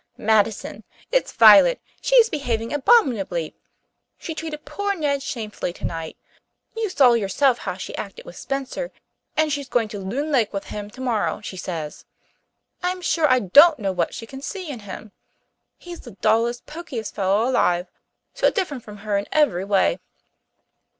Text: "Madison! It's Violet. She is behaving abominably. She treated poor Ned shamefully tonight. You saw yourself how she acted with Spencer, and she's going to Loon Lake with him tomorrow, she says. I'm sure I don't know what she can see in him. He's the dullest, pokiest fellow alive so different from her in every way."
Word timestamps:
"Madison! 0.17 0.83
It's 1.11 1.31
Violet. 1.31 1.79
She 2.01 2.15
is 2.15 2.27
behaving 2.27 2.73
abominably. 2.73 3.53
She 4.17 4.33
treated 4.33 4.65
poor 4.65 4.95
Ned 4.95 5.21
shamefully 5.21 5.71
tonight. 5.73 6.17
You 6.75 6.89
saw 6.89 7.13
yourself 7.13 7.59
how 7.59 7.75
she 7.75 7.95
acted 7.97 8.25
with 8.25 8.35
Spencer, 8.35 8.91
and 9.37 9.53
she's 9.53 9.69
going 9.69 9.89
to 9.89 9.99
Loon 9.99 10.31
Lake 10.31 10.53
with 10.53 10.63
him 10.63 10.89
tomorrow, 10.89 11.39
she 11.41 11.55
says. 11.55 12.03
I'm 12.81 12.99
sure 13.01 13.29
I 13.31 13.41
don't 13.41 13.77
know 13.77 13.91
what 13.91 14.15
she 14.15 14.25
can 14.25 14.41
see 14.41 14.71
in 14.71 14.79
him. 14.79 15.11
He's 15.77 15.99
the 15.99 16.13
dullest, 16.19 16.65
pokiest 16.65 17.13
fellow 17.13 17.47
alive 17.47 17.85
so 18.33 18.49
different 18.49 18.83
from 18.83 18.97
her 19.05 19.19
in 19.19 19.27
every 19.31 19.65
way." 19.65 19.99